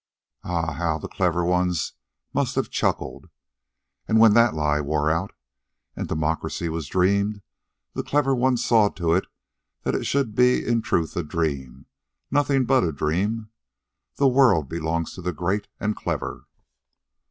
Ah, 0.43 0.73
how 0.73 0.97
the 0.97 1.07
clever 1.07 1.45
ones 1.45 1.93
must 2.33 2.55
have 2.55 2.71
chuckled! 2.71 3.29
And 4.07 4.19
when 4.19 4.33
that 4.33 4.55
lie 4.55 4.81
wore 4.81 5.11
out, 5.11 5.29
and 5.95 6.07
democracy 6.07 6.69
was 6.69 6.87
dreamed, 6.87 7.43
the 7.93 8.01
clever 8.01 8.33
ones 8.33 8.65
saw 8.65 8.89
to 8.89 9.13
it 9.13 9.27
that 9.83 9.93
it 9.93 10.05
should 10.07 10.33
be 10.33 10.65
in 10.65 10.81
truth 10.81 11.15
a 11.15 11.21
dream, 11.21 11.85
nothing 12.31 12.65
but 12.65 12.83
a 12.83 12.91
dream. 12.91 13.51
The 14.15 14.27
world 14.27 14.67
belongs 14.67 15.13
to 15.13 15.21
the 15.21 15.33
great 15.33 15.67
and 15.79 15.95
clever." 15.95 16.47